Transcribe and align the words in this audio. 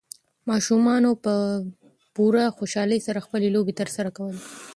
ماشومانو 0.49 1.11
په 1.23 1.33
پوره 2.15 2.43
خوشالۍ 2.57 2.99
سره 3.07 3.19
خپلې 3.25 3.47
لوبې 3.55 3.73
ترسره 3.81 4.09
کولې. 4.17 4.39